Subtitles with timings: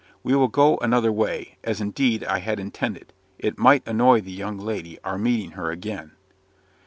[0.23, 4.57] We will go another way, as indeed I had intended: it might annoy the young
[4.57, 6.13] lady, our meeting her again."